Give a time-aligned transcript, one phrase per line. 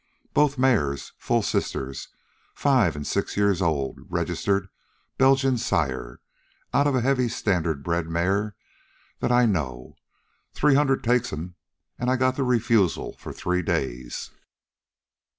[0.33, 2.07] Both mares, full sisters,
[2.55, 4.67] five an' six years old, registered
[5.19, 6.21] Belgian sire,
[6.73, 8.55] out of a heavy standard bred mare
[9.19, 9.95] that I know.
[10.55, 11.53] Three hundred takes 'em,
[11.99, 14.31] an' I got the refusal for three days."